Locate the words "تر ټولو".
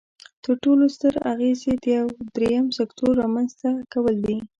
0.43-0.83